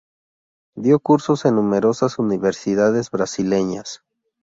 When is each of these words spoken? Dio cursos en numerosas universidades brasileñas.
Dio 0.73 0.99
cursos 0.99 1.45
en 1.45 1.53
numerosas 1.57 2.17
universidades 2.17 3.11
brasileñas. 3.11 4.01